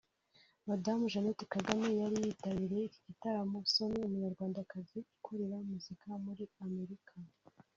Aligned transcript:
Madamu 0.67 1.09
Jeannette 1.11 1.43
Kagame 1.53 1.87
yari 2.01 2.17
yitabiriye 2.27 2.83
iki 2.87 2.99
gitaramo 3.07 3.57
Somi 3.73 3.99
umunyarwandakazi 4.03 4.97
ukorera 5.17 5.57
muzika 5.69 6.07
muri 6.25 6.43
Amerika 6.65 7.13